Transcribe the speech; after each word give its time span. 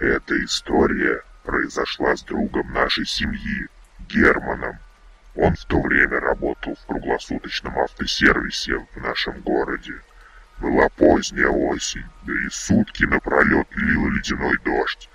Эта 0.00 0.44
история 0.44 1.22
произошла 1.44 2.16
с 2.16 2.22
другом 2.22 2.72
нашей 2.72 3.06
семьи, 3.06 3.68
Германом. 4.08 4.78
Он 5.36 5.54
в 5.54 5.64
то 5.66 5.80
время 5.80 6.18
работал 6.18 6.74
в 6.74 6.86
круглосуточном 6.86 7.78
автосервисе 7.78 8.84
в 8.94 9.00
нашем 9.00 9.40
городе. 9.42 9.94
Была 10.58 10.88
поздняя 10.88 11.48
осень, 11.48 12.06
да 12.24 12.32
и 12.32 12.48
сутки 12.50 13.04
напролет 13.04 13.68
лил 13.76 14.08
ледяной 14.10 14.58
дождь. 14.64 15.08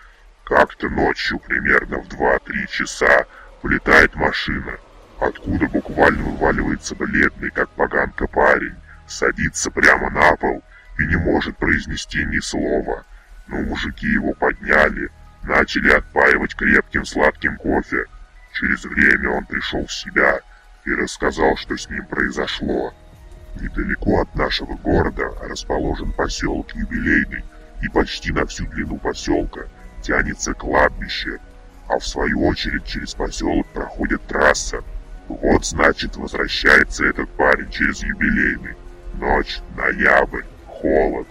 Как-то 0.45 0.89
ночью, 0.89 1.39
примерно 1.39 1.99
в 1.99 2.07
2-3 2.07 2.67
часа, 2.69 3.25
влетает 3.61 4.15
машина, 4.15 4.77
откуда 5.19 5.67
буквально 5.67 6.23
вываливается 6.23 6.95
бледный, 6.95 7.51
как 7.51 7.69
поганка 7.71 8.27
парень, 8.27 8.75
садится 9.07 9.71
прямо 9.71 10.09
на 10.09 10.37
пол 10.37 10.63
и 10.97 11.05
не 11.05 11.17
может 11.17 11.57
произнести 11.57 12.23
ни 12.23 12.39
слова. 12.39 13.05
Но 13.49 13.57
мужики 13.61 14.07
его 14.07 14.33
подняли, 14.33 15.09
начали 15.43 15.89
отпаивать 15.89 16.55
крепким 16.55 17.03
сладким 17.03 17.57
кофе. 17.57 18.05
Через 18.53 18.85
время 18.85 19.31
он 19.31 19.45
пришел 19.45 19.85
в 19.85 19.91
себя 19.91 20.39
и 20.85 20.93
рассказал, 20.93 21.57
что 21.57 21.75
с 21.75 21.89
ним 21.89 22.05
произошло. 22.05 22.93
Недалеко 23.59 24.21
от 24.21 24.35
нашего 24.35 24.75
города 24.75 25.33
расположен 25.41 26.11
поселок 26.11 26.75
Юбилейный, 26.75 27.43
и 27.81 27.87
почти 27.89 28.31
на 28.31 28.45
всю 28.45 28.67
длину 28.67 28.97
поселка 28.97 29.61
тянется 30.01 30.53
кладбище, 30.53 31.39
а 31.87 31.97
в 31.97 32.05
свою 32.07 32.45
очередь 32.45 32.85
через 32.85 33.15
поселок 33.15 33.65
проходит 33.67 34.21
трасса. 34.27 34.83
Вот 35.27 35.65
значит 35.65 36.17
возвращается 36.17 37.05
этот 37.05 37.29
парень 37.31 37.71
через 37.71 38.03
Юбилейный. 38.03 38.75
Ночь, 39.15 39.59
ноябрь, 39.75 40.43
холод, 40.67 41.27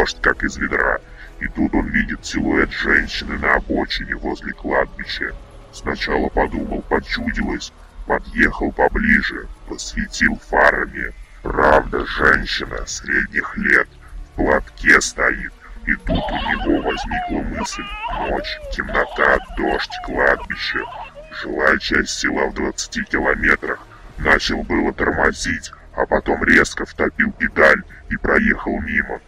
дождь 0.00 0.18
как 0.22 0.42
из 0.42 0.56
ведра, 0.56 0.98
и 1.40 1.48
тут 1.48 1.74
он 1.74 1.86
видит 1.88 2.24
силуэт 2.24 2.72
женщины 2.72 3.38
на 3.38 3.54
обочине 3.54 4.14
возле 4.14 4.52
кладбища. 4.52 5.34
Сначала 5.72 6.28
подумал, 6.30 6.80
почудилось, 6.88 7.70
подъехал 8.06 8.72
поближе, 8.72 9.46
посветил 9.68 10.40
фарами. 10.48 11.12
Правда, 11.42 12.06
женщина 12.06 12.86
средних 12.86 13.56
лет 13.58 13.88
в 14.32 14.36
платке 14.36 15.00
стоит, 15.02 15.52
и 15.86 15.94
тут 15.94 16.24
у 16.30 16.34
него 16.34 16.82
возникла 16.82 17.58
мысль. 17.58 17.84
Ночь, 18.20 18.58
темнота, 18.74 19.38
дождь, 19.56 19.92
кладбище. 20.06 20.80
Жилая 21.42 21.78
часть 21.78 22.18
села 22.18 22.46
в 22.48 22.54
20 22.54 23.08
километрах. 23.08 23.86
Начал 24.16 24.62
было 24.62 24.92
тормозить, 24.94 25.72
а 25.94 26.06
потом 26.06 26.42
резко 26.44 26.86
втопил 26.86 27.32
педаль 27.32 27.82
и 28.08 28.16
проехал 28.16 28.80
мимо. 28.80 29.20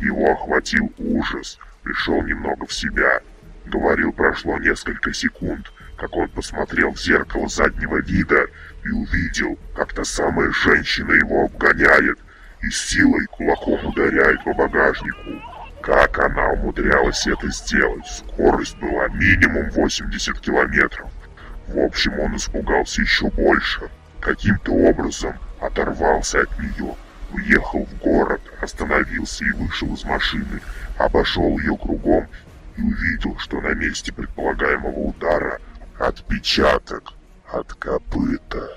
Его 0.00 0.32
охватил 0.32 0.92
ужас, 0.98 1.58
пришел 1.82 2.22
немного 2.22 2.66
в 2.66 2.72
себя. 2.72 3.20
Говорил, 3.66 4.12
прошло 4.12 4.58
несколько 4.58 5.12
секунд, 5.12 5.72
как 5.96 6.16
он 6.16 6.28
посмотрел 6.28 6.92
в 6.92 7.00
зеркало 7.00 7.48
заднего 7.48 8.00
вида 8.00 8.46
и 8.84 8.88
увидел, 8.90 9.58
как 9.74 9.92
та 9.92 10.04
самая 10.04 10.50
женщина 10.52 11.12
его 11.12 11.44
обгоняет 11.44 12.18
и 12.62 12.70
силой 12.70 13.26
кулаком 13.26 13.84
ударяет 13.86 14.42
по 14.44 14.54
багажнику. 14.54 15.42
Как 15.82 16.18
она 16.18 16.50
умудрялась 16.50 17.26
это 17.26 17.50
сделать? 17.50 18.06
Скорость 18.06 18.78
была 18.78 19.08
минимум 19.08 19.70
80 19.70 20.40
километров. 20.40 21.08
В 21.68 21.78
общем, 21.78 22.18
он 22.18 22.36
испугался 22.36 23.02
еще 23.02 23.28
больше. 23.30 23.88
Каким-то 24.20 24.72
образом 24.72 25.34
оторвался 25.60 26.40
от 26.40 26.58
нее, 26.58 26.94
уехал 27.32 27.84
в 27.86 27.98
город, 27.98 28.40
остановился 28.60 29.44
и 29.44 29.52
вышел 29.52 29.92
из 29.94 30.04
машины, 30.04 30.60
обошел 30.96 31.58
ее 31.58 31.76
кругом 31.76 32.26
и 32.76 32.82
увидел, 32.82 33.36
что 33.38 33.60
на 33.60 33.74
месте 33.74 34.12
предполагаемого 34.12 34.98
удара 34.98 35.60
отпечаток 35.98 37.12
от 37.52 37.72
копыта. 37.74 38.76